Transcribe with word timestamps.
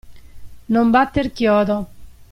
Non 0.73 0.87
batter 0.93 1.27
chiodo. 1.35 1.77